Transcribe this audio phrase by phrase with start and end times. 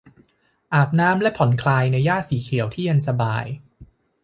[0.73, 3.45] อาบน้ำและผ่อนคล้ายในหญ้าสีเขียวที่เย็นสบาย